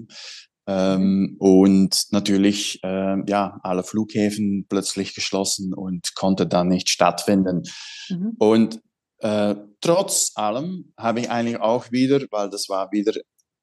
[0.67, 7.63] Ähm, und natürlich, äh, ja, alle Flughäfen plötzlich geschlossen und konnte dann nicht stattfinden.
[8.10, 8.36] Mhm.
[8.38, 8.80] Und
[9.19, 13.13] äh, trotz allem habe ich eigentlich auch wieder, weil das war wieder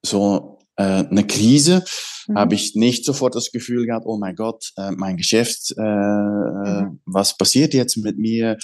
[0.05, 1.85] so äh, eine Krise,
[2.27, 2.39] mhm.
[2.39, 7.01] habe ich nicht sofort das Gefühl gehabt, oh mein Gott, äh, mein Geschäft, äh, mhm.
[7.07, 8.59] was passiert jetzt mit mir?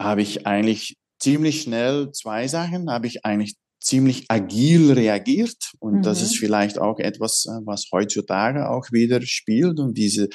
[0.00, 6.02] Habe ich eigentlich ziemlich schnell zwei Sachen, habe ich eigentlich ziemlich agil reagiert und mhm.
[6.02, 10.28] das ist vielleicht auch etwas, äh, was heutzutage auch wieder spielt und diese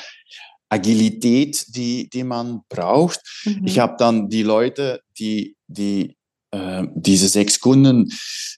[0.76, 3.22] Agilität, die, die man braucht.
[3.46, 3.62] Mhm.
[3.66, 6.16] Ich habe dann die Leute, die, die
[6.52, 8.12] äh, diese sechs Kunden,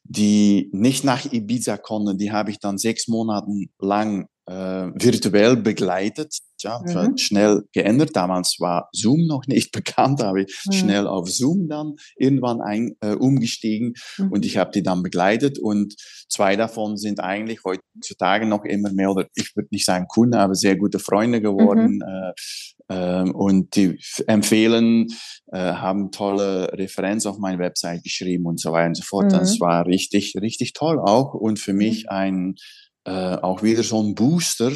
[0.04, 3.48] die nicht nach Ibiza konnten, die habe ich dann sechs Monate
[3.80, 6.38] lang virtuell begleitet.
[6.62, 7.18] Ja, mhm.
[7.18, 8.16] schnell geändert.
[8.16, 10.72] Damals war Zoom noch nicht bekannt, habe ich mhm.
[10.72, 14.32] schnell auf Zoom dann irgendwann ein, äh, umgestiegen mhm.
[14.32, 15.96] und ich habe die dann begleitet und
[16.30, 20.56] zwei davon sind eigentlich heutzutage noch immer mehr oder ich würde nicht sagen Kunden, aber
[20.56, 21.98] sehr gute Freunde geworden.
[21.98, 22.02] Mhm.
[22.02, 22.34] Äh,
[22.90, 25.08] äh, und die empfehlen,
[25.52, 29.32] äh, haben tolle Referenz auf meine Website geschrieben und so weiter und so fort.
[29.32, 29.62] Das mhm.
[29.62, 32.10] war richtig, richtig toll auch und für mich mhm.
[32.10, 34.74] ein äh, auch wieder so Booster,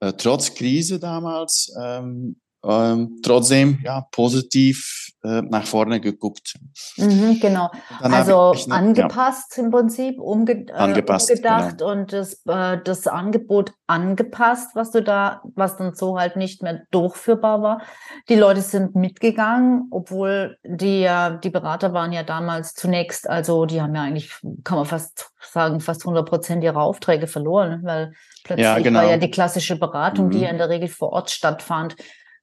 [0.00, 6.54] äh, trotz Krise damals, ähm, ähm, trotzdem ja positiv äh, nach vorne geguckt.
[6.96, 7.70] Mhm, genau.
[8.00, 9.62] Also ne, angepasst ja.
[9.62, 11.92] im Prinzip, umge äh, angepasst, umgedacht genau.
[11.92, 16.82] und das, äh, das Angebot angepasst, was du da, was dann so halt nicht mehr
[16.90, 17.82] durchführbar war.
[18.28, 21.08] Die Leute sind mitgegangen, obwohl die
[21.44, 24.32] die Berater waren ja damals zunächst, also die haben ja eigentlich,
[24.64, 28.12] kann man fast sagen, fast 100 Prozent ihrer Aufträge verloren, weil
[28.44, 29.00] plötzlich ja, genau.
[29.00, 30.30] war ja die klassische Beratung, mhm.
[30.30, 31.96] die ja in der Regel vor Ort stattfand,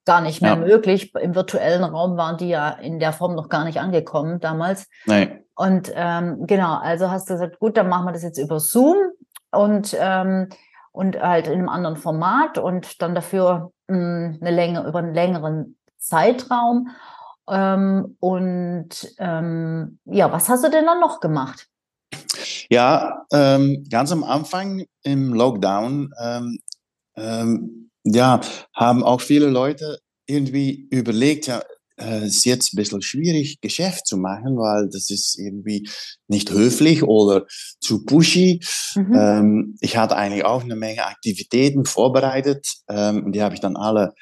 [0.09, 0.55] gar nicht mehr ja.
[0.55, 1.13] möglich.
[1.13, 4.87] Im virtuellen Raum waren die ja in der Form noch gar nicht angekommen damals.
[5.05, 5.43] Nein.
[5.53, 8.95] Und ähm, genau, also hast du gesagt, gut, dann machen wir das jetzt über Zoom
[9.51, 10.49] und ähm,
[10.91, 15.13] und halt in einem anderen Format und dann dafür mh, hm, eine Länge über einen
[15.13, 16.89] längeren Zeitraum.
[17.47, 21.67] Ähm, und ähm, ja, was hast du denn dann noch gemacht?
[22.71, 26.59] Ja, ähm, ganz am Anfang im Lockdown ähm,
[27.15, 28.41] ähm, ja,
[28.73, 31.61] haben auch viele Leute irgendwie überlegt, ja,
[31.99, 35.87] es ist jetzt ein bisschen schwierig, Geschäft zu machen, weil das ist irgendwie
[36.27, 37.45] nicht höflich oder
[37.81, 38.61] zu pushy.
[38.95, 39.15] Mhm.
[39.15, 43.75] Ähm, ich hatte eigentlich auch eine Menge Aktivitäten vorbereitet ähm, und die habe ich dann
[43.75, 44.13] alle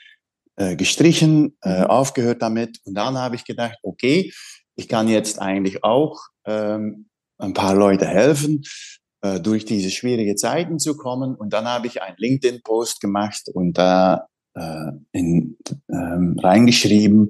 [0.56, 1.86] äh, gestrichen, äh, mhm.
[1.86, 2.80] aufgehört damit.
[2.84, 4.34] Und dann habe ich gedacht, okay,
[4.76, 8.64] ich kann jetzt eigentlich auch ähm, ein paar Leute helfen,
[9.22, 11.36] äh, durch diese schwierige Zeiten zu kommen.
[11.36, 15.58] Und dann habe ich einen LinkedIn-Post gemacht und da äh, in,
[15.90, 17.30] ähm, reingeschrieben,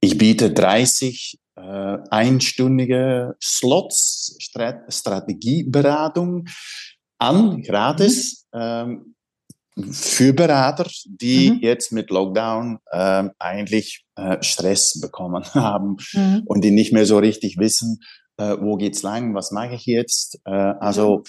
[0.00, 6.46] ich biete 30 äh, einstündige Slots, Strat Strategieberatung
[7.18, 8.46] an, gratis.
[8.52, 8.60] Mhm.
[8.60, 9.14] Ähm,
[9.92, 11.58] für Berater, die mhm.
[11.60, 16.42] jetzt mit Lockdown äh, eigentlich äh, Stress bekommen haben mhm.
[16.46, 18.00] und die nicht mehr so richtig wissen,
[18.38, 20.40] äh, wo geht's lang, was mache ich jetzt.
[20.44, 21.22] Äh, also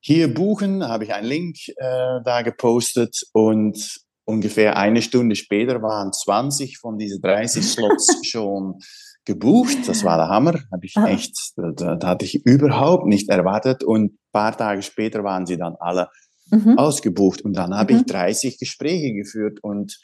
[0.00, 6.12] hier buchen, habe ich einen Link äh, da gepostet und ungefähr eine Stunde später waren
[6.12, 8.78] 20 von diesen 30 Slots schon
[9.24, 9.76] gebucht.
[9.86, 10.60] Das war der Hammer.
[10.70, 11.06] Habe ich ah.
[11.06, 13.82] echt, da, da, hatte ich überhaupt nicht erwartet.
[13.82, 16.08] Und ein paar Tage später waren sie dann alle
[16.50, 16.78] mhm.
[16.78, 17.42] ausgebucht.
[17.42, 18.00] Und dann habe mhm.
[18.00, 19.98] ich 30 Gespräche geführt und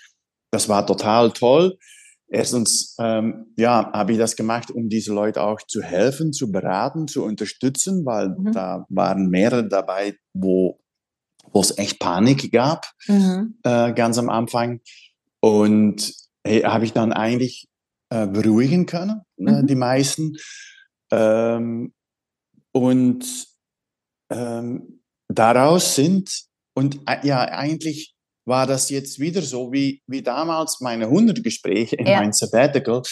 [0.50, 1.79] das war total toll.
[2.33, 7.09] Erstens, ähm, ja, habe ich das gemacht, um diese Leute auch zu helfen, zu beraten,
[7.09, 8.53] zu unterstützen, weil mhm.
[8.53, 10.81] da waren mehrere dabei, wo
[11.53, 13.59] wo es echt Panik gab, mhm.
[13.64, 14.81] äh, ganz am Anfang.
[15.40, 16.14] Und
[16.45, 17.69] hey, habe ich dann eigentlich
[18.11, 19.66] äh, beruhigen können, äh, mhm.
[19.66, 20.37] die meisten.
[21.11, 21.93] Ähm,
[22.73, 23.47] und
[24.31, 30.81] ähm, daraus sind, und äh, ja, eigentlich war das jetzt wieder so wie, wie damals
[30.81, 32.20] meine 100 Gespräche in ja.
[32.20, 33.03] meinem Sabbatical.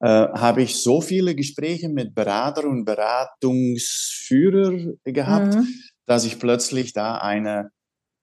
[0.00, 5.66] Äh, habe ich so viele Gespräche mit Berater und Beratungsführer gehabt, mhm.
[6.06, 7.70] dass ich plötzlich da eine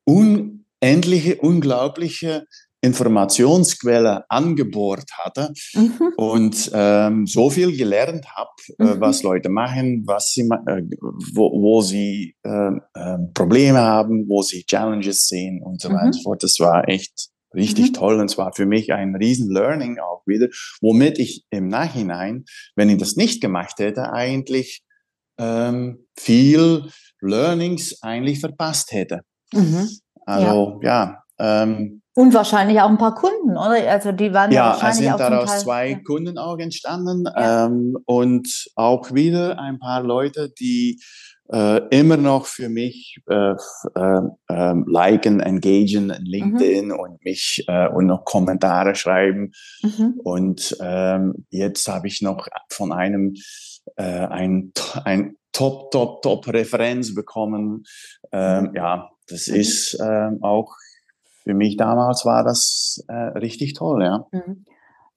[0.06, 2.46] unendliche, unglaubliche
[2.86, 6.14] Informationsquelle angebohrt hatte mhm.
[6.18, 9.02] und ähm, so viel gelernt habe, äh, mhm.
[9.02, 10.82] was Leute machen, was sie, äh,
[11.34, 12.72] wo, wo sie äh,
[13.34, 16.14] Probleme haben, wo sie Challenges sehen und so weiter und mhm.
[16.14, 16.44] so fort.
[16.44, 17.94] Das war echt richtig mhm.
[17.94, 20.48] toll und zwar für mich ein riesen Learning auch wieder,
[20.82, 22.46] womit ich im Nachhinein,
[22.76, 24.84] wenn ich das nicht gemacht hätte, eigentlich
[25.38, 26.90] ähm, viel
[27.22, 29.22] Learnings eigentlich verpasst hätte.
[29.54, 29.90] Mhm.
[30.26, 33.92] Also ja, ja ähm, und wahrscheinlich auch ein paar Kunden, oder?
[33.92, 36.00] Also die waren ja, ja wahrscheinlich sind daraus Teil, zwei ja.
[36.00, 37.66] Kunden auch entstanden ja.
[37.66, 41.02] ähm, und auch wieder ein paar Leute, die
[41.52, 43.54] äh, immer noch für mich äh,
[43.96, 47.00] äh, äh, liken, engagen in LinkedIn mhm.
[47.00, 49.52] und mich äh, und noch Kommentare schreiben.
[49.84, 50.20] Mhm.
[50.24, 53.36] Und ähm, jetzt habe ich noch von einem
[53.98, 54.72] äh, ein,
[55.04, 57.84] ein top, top, top Referenz bekommen.
[58.32, 58.76] Ähm, mhm.
[58.76, 59.56] Ja, das mhm.
[59.56, 60.74] ist ähm, auch
[61.46, 64.26] für mich damals war das äh, richtig toll, ja.
[64.32, 64.66] Mhm.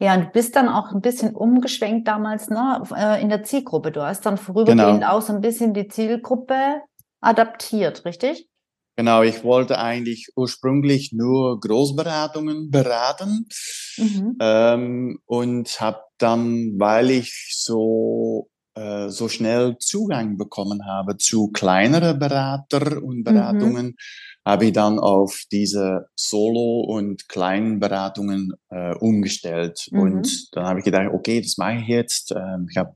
[0.00, 3.90] Ja, und du bist dann auch ein bisschen umgeschwenkt damals ne, äh, in der Zielgruppe.
[3.90, 5.16] Du hast dann vorübergehend genau.
[5.16, 6.82] auch so ein bisschen die Zielgruppe
[7.20, 8.48] adaptiert, richtig?
[8.94, 13.46] Genau, ich wollte eigentlich ursprünglich nur Großberatungen beraten
[13.96, 14.36] mhm.
[14.40, 22.18] ähm, und habe dann, weil ich so äh, so schnell Zugang bekommen habe zu kleineren
[22.18, 23.24] Berater und mhm.
[23.24, 23.96] Beratungen, mhm.
[24.48, 29.86] Habe ich dann auf diese Solo- und kleinen Beratungen äh, umgestellt.
[29.90, 30.00] Mhm.
[30.00, 32.32] Und dann habe ich gedacht, okay, das mache ich jetzt.
[32.32, 32.94] Ähm, ich habe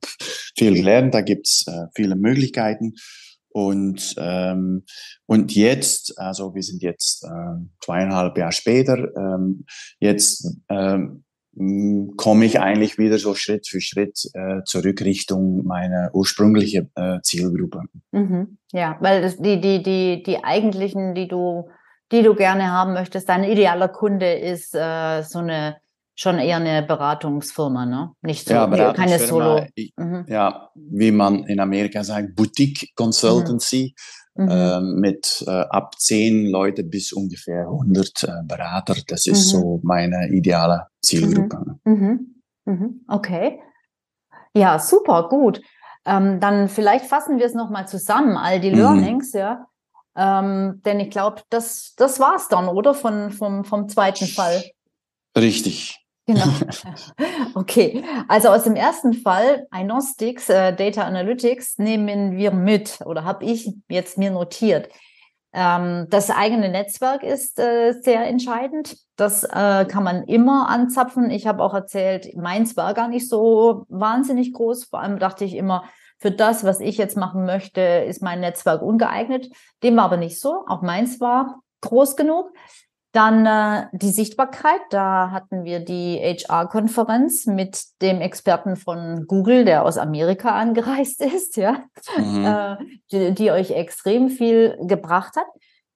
[0.56, 2.94] viel gelernt, da gibt's äh, viele Möglichkeiten.
[3.50, 4.84] Und, ähm,
[5.26, 9.66] und jetzt, also wir sind jetzt äh, zweieinhalb Jahre später, ähm,
[10.00, 11.24] jetzt ähm,
[12.16, 17.82] komme ich eigentlich wieder so Schritt für Schritt äh, zurück Richtung meine ursprüngliche äh, Zielgruppe.
[18.10, 18.58] Mhm.
[18.72, 21.68] Ja, weil das, die, die, die, die eigentlichen, die du,
[22.10, 25.76] die du gerne haben möchtest, dein idealer Kunde ist äh, so eine
[26.14, 28.12] schon eher eine Beratungsfirma, ne?
[28.20, 29.64] Nicht so, ja, keine Solo.
[29.96, 30.24] Mhm.
[30.28, 33.94] Ja, wie man in Amerika sagt, Boutique Consultancy.
[33.96, 34.02] Mhm.
[34.34, 38.96] Äh, mit äh, ab zehn Leute bis ungefähr 100 äh, Berater.
[39.06, 39.58] Das ist mhm.
[39.58, 41.78] so meine ideale Zielgruppe.
[41.84, 41.92] Mhm.
[41.94, 42.32] mhm.
[42.64, 43.04] Mhm.
[43.08, 43.60] Okay.
[44.54, 45.60] Ja, super, gut.
[46.06, 48.76] Ähm, dann vielleicht fassen wir es nochmal zusammen, all die mhm.
[48.76, 49.66] Learnings, ja.
[50.16, 52.94] Ähm, denn ich glaube, das, das war's dann, oder?
[52.94, 54.62] Von, vom, vom zweiten Fall.
[55.36, 56.01] Richtig.
[56.34, 56.44] Genau.
[57.54, 63.44] Okay, also aus dem ersten Fall, Agnostics, äh, Data Analytics, nehmen wir mit oder habe
[63.44, 64.88] ich jetzt mir notiert.
[65.52, 68.96] Ähm, das eigene Netzwerk ist äh, sehr entscheidend.
[69.16, 71.30] Das äh, kann man immer anzapfen.
[71.30, 74.84] Ich habe auch erzählt, meins war gar nicht so wahnsinnig groß.
[74.84, 75.84] Vor allem dachte ich immer,
[76.18, 79.50] für das, was ich jetzt machen möchte, ist mein Netzwerk ungeeignet.
[79.82, 80.64] Dem war aber nicht so.
[80.68, 82.52] Auch meins war groß genug.
[83.12, 84.80] Dann äh, die Sichtbarkeit.
[84.90, 91.56] Da hatten wir die HR-Konferenz mit dem Experten von Google, der aus Amerika angereist ist,
[91.56, 91.84] ja,
[92.16, 92.44] mhm.
[92.44, 92.76] äh,
[93.10, 95.46] die, die, euch extrem viel gebracht hat.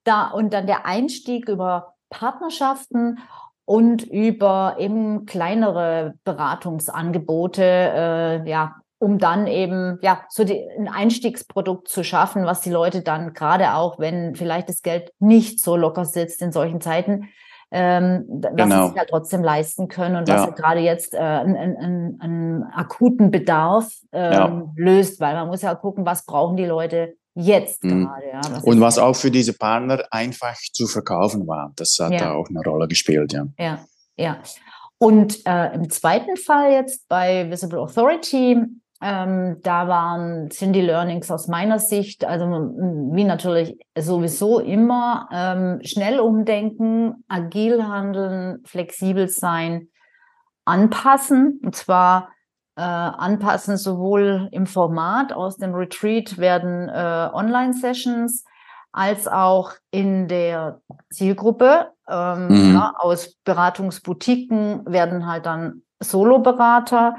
[0.05, 3.19] Da und dann der Einstieg über Partnerschaften
[3.65, 11.89] und über eben kleinere Beratungsangebote, äh, ja, um dann eben ja so die, ein Einstiegsprodukt
[11.89, 16.05] zu schaffen, was die Leute dann gerade auch, wenn vielleicht das Geld nicht so locker
[16.05, 17.29] sitzt in solchen Zeiten,
[17.71, 18.83] ähm, was genau.
[18.83, 20.37] sie sich halt trotzdem leisten können und ja.
[20.37, 24.73] was halt gerade jetzt äh, einen, einen, einen akuten Bedarf ähm, ja.
[24.77, 28.07] löst, weil man muss ja gucken, was brauchen die Leute jetzt mhm.
[28.07, 28.27] gerade.
[28.29, 28.41] Ja?
[28.51, 32.19] Was und was auch für diese Partner einfach zu verkaufen war, das hat ja.
[32.19, 33.47] da auch eine Rolle gespielt, ja.
[33.59, 33.85] Ja,
[34.17, 34.39] ja.
[34.99, 38.65] Und äh, im zweiten Fall jetzt bei Visible Authority
[39.03, 45.81] ähm, da waren, sind die Learnings aus meiner Sicht, also wie natürlich sowieso immer, ähm,
[45.83, 49.89] schnell umdenken, agil handeln, flexibel sein,
[50.65, 51.61] anpassen.
[51.63, 52.31] Und zwar
[52.77, 58.45] äh, anpassen sowohl im Format aus dem Retreat werden äh, Online-Sessions
[58.93, 60.81] als auch in der
[61.11, 61.91] Zielgruppe.
[62.09, 62.75] Ähm, mhm.
[62.75, 67.17] ja, aus Beratungsboutiquen werden halt dann Solo-Berater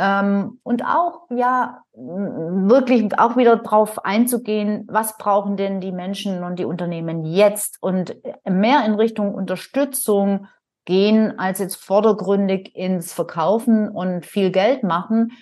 [0.00, 6.60] ähm, und auch, ja, wirklich auch wieder drauf einzugehen, was brauchen denn die Menschen und
[6.60, 8.16] die Unternehmen jetzt und
[8.48, 10.46] mehr in Richtung Unterstützung
[10.84, 15.32] gehen, als jetzt vordergründig ins Verkaufen und viel Geld machen.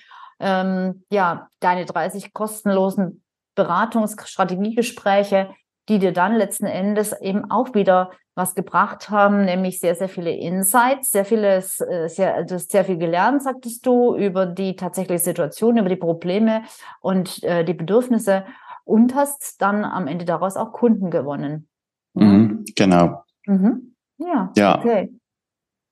[0.40, 3.22] Ähm, ja, deine 30 kostenlosen
[3.56, 5.50] Beratungsstrategiegespräche,
[5.90, 10.30] die dir dann letzten Endes eben auch wieder was gebracht haben, nämlich sehr, sehr viele
[10.30, 15.24] Insights, sehr vieles, äh, sehr, du hast sehr viel gelernt, sagtest du, über die tatsächliche
[15.24, 16.62] Situation, über die Probleme
[17.00, 18.44] und äh, die Bedürfnisse
[18.84, 21.66] und hast dann am Ende daraus auch Kunden gewonnen.
[22.12, 23.24] Mhm, genau.
[23.46, 23.94] Mhm.
[24.18, 25.10] Ja, ja, okay.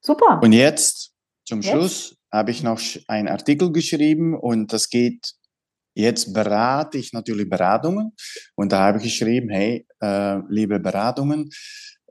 [0.00, 0.40] Super.
[0.42, 1.14] Und jetzt,
[1.46, 1.70] zum jetzt?
[1.70, 2.78] Schluss, habe ich noch
[3.08, 5.34] einen Artikel geschrieben und das geht
[5.96, 8.14] Jetzt berate ich natürlich Beratungen
[8.56, 11.50] und da habe ich geschrieben, hey, äh, liebe Beratungen,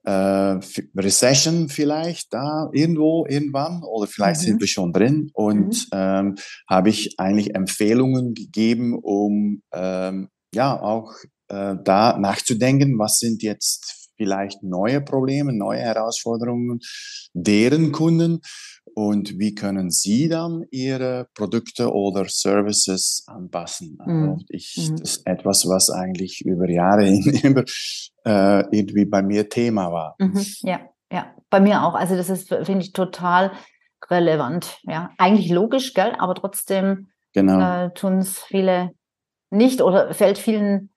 [0.04, 0.60] äh,
[0.96, 4.46] Recession vielleicht da irgendwo irgendwann oder vielleicht mhm.
[4.46, 5.88] sind wir schon drin und mhm.
[5.94, 6.36] ähm,
[6.70, 11.13] habe ich eigentlich Empfehlungen gegeben, um ähm, ja auch
[11.48, 16.80] äh, da nachzudenken, was sind jetzt vielleicht neue Probleme, neue Herausforderungen
[17.34, 18.42] deren Kunden
[18.95, 23.97] und wie können Sie dann Ihre Produkte oder Services anpassen?
[23.99, 24.45] Also mhm.
[24.49, 24.97] ich, mhm.
[24.97, 27.08] das ist etwas, was eigentlich über Jahre
[27.43, 27.63] immer
[28.25, 30.15] äh, irgendwie bei mir Thema war.
[30.19, 30.45] Mhm.
[30.62, 31.95] Ja, ja, bei mir auch.
[31.95, 33.51] Also das ist, finde ich, total
[34.10, 34.79] relevant.
[34.84, 36.13] Ja, eigentlich logisch, gell?
[36.17, 37.86] Aber trotzdem genau.
[37.86, 38.91] äh, tun es viele
[39.49, 40.89] nicht oder fällt vielen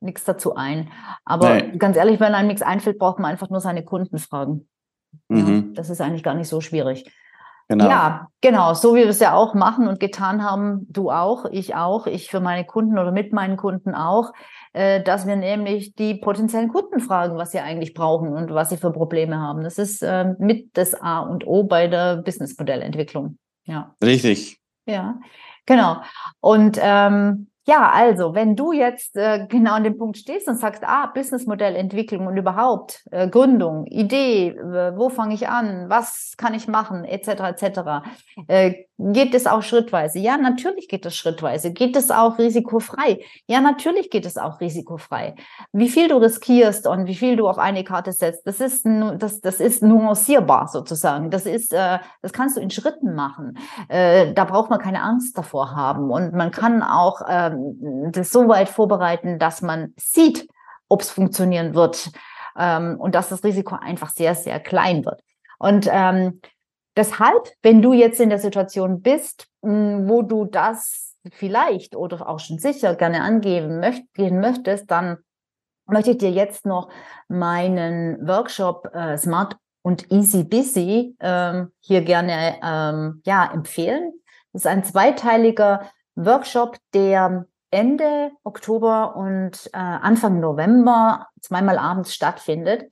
[0.00, 0.90] nichts dazu ein.
[1.24, 1.78] Aber nee.
[1.78, 4.68] ganz ehrlich, wenn einem nichts einfällt, braucht man einfach nur seine Kunden fragen.
[5.28, 5.46] Mhm.
[5.68, 7.10] Ja, das ist eigentlich gar nicht so schwierig.
[7.68, 7.88] Genau.
[7.88, 11.74] Ja, genau, so wie wir es ja auch machen und getan haben, du auch, ich
[11.74, 14.32] auch, ich für meine Kunden oder mit meinen Kunden auch,
[14.72, 18.76] äh, dass wir nämlich die potenziellen Kunden fragen, was sie eigentlich brauchen und was sie
[18.76, 19.62] für Probleme haben.
[19.62, 23.38] Das ist äh, mit das A und O bei der Businessmodellentwicklung.
[23.64, 23.94] Ja.
[24.02, 24.58] Richtig.
[24.86, 25.20] Ja,
[25.66, 26.02] genau.
[26.40, 30.82] Und ähm, ja, also, wenn du jetzt äh, genau an dem Punkt stehst und sagst,
[30.84, 36.66] ah, Businessmodellentwicklung und überhaupt äh, Gründung, Idee, äh, wo fange ich an, was kann ich
[36.66, 38.02] machen, etc., etc.,
[39.12, 40.18] geht es auch schrittweise?
[40.18, 41.72] Ja, natürlich geht es schrittweise.
[41.72, 43.20] Geht es auch risikofrei?
[43.46, 45.34] Ja, natürlich geht es auch risikofrei.
[45.72, 49.40] Wie viel du riskierst und wie viel du auf eine Karte setzt, das ist, das,
[49.40, 51.30] das ist nuancierbar sozusagen.
[51.30, 53.58] Das ist, äh, das kannst du in Schritten machen.
[53.88, 57.50] Äh, da braucht man keine Angst davor haben und man kann auch äh,
[58.10, 60.46] das so weit vorbereiten, dass man sieht,
[60.88, 62.10] ob es funktionieren wird
[62.58, 65.20] ähm, und dass das Risiko einfach sehr, sehr klein wird.
[65.58, 66.40] Und ähm,
[66.96, 72.40] deshalb, wenn du jetzt in der Situation bist, mh, wo du das vielleicht oder auch
[72.40, 75.18] schon sicher gerne angeben möchtest, dann
[75.86, 76.88] möchte ich dir jetzt noch
[77.28, 84.12] meinen Workshop äh, Smart und Easy Busy ähm, hier gerne ähm, ja, empfehlen.
[84.52, 92.84] Das ist ein zweiteiliger Workshop, der Ende Oktober und äh, Anfang November zweimal abends stattfindet.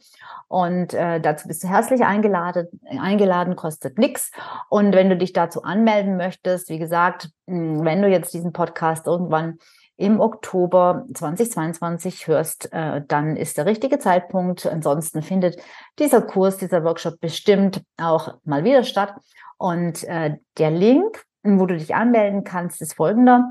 [0.49, 2.67] Und äh, dazu bist du herzlich eingeladen.
[2.99, 4.33] Eingeladen kostet nichts.
[4.71, 9.07] Und wenn du dich dazu anmelden möchtest, wie gesagt, hm, wenn du jetzt diesen Podcast
[9.07, 9.59] irgendwann
[9.99, 14.67] im Oktober 2022 hörst, äh, dann ist der richtige Zeitpunkt.
[14.67, 15.61] Ansonsten findet
[15.99, 19.13] dieser Kurs, dieser Workshop bestimmt auch mal wieder statt.
[19.59, 23.51] Und äh, der Link, wo du dich anmelden kannst, ist folgender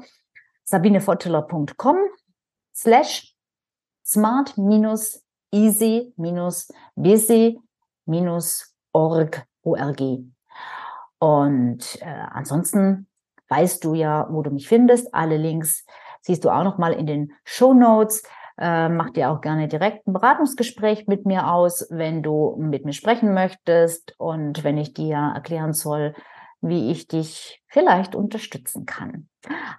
[0.69, 1.97] sabinefotteler.com
[2.73, 3.33] slash
[4.03, 4.55] smart
[5.51, 6.13] easy
[6.95, 7.59] busy
[8.93, 10.01] org org.
[11.19, 13.07] Und äh, ansonsten
[13.49, 15.13] weißt du ja, wo du mich findest.
[15.13, 15.85] Alle Links
[16.21, 18.23] siehst du auch noch mal in den Show Notes.
[18.57, 22.93] Äh, mach dir auch gerne direkt ein Beratungsgespräch mit mir aus, wenn du mit mir
[22.93, 26.13] sprechen möchtest und wenn ich dir erklären soll,
[26.61, 29.29] wie ich dich vielleicht unterstützen kann.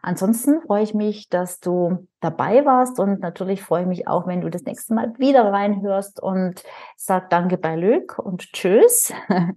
[0.02, 4.40] Ansonsten freue ich mich, dass du dabei warst und natürlich freue ich mich auch, wenn
[4.40, 6.62] du das nächste Mal wieder reinhörst und
[6.96, 9.12] sag danke bei Lück und tschüss.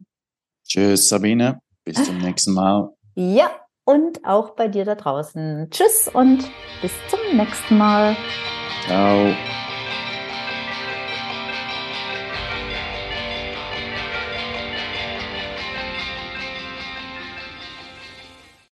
[0.68, 1.60] Tschüss, Sabine.
[1.86, 2.90] Bis zum nächsten Mal.
[3.16, 3.52] Ja,
[3.86, 5.68] und auch bei dir da draußen.
[5.70, 6.50] Tschüss und
[6.82, 8.16] bis zum nächsten Mal.
[8.86, 9.34] Ciao.